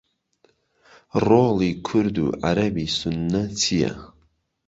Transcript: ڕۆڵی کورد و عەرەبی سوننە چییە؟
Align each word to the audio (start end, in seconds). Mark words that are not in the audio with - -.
ڕۆڵی 1.25 1.71
کورد 1.85 2.15
و 2.25 2.27
عەرەبی 2.43 2.87
سوننە 2.97 3.43
چییە؟ 3.59 3.93